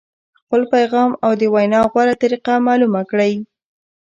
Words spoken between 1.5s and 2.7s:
وینا غوره طریقه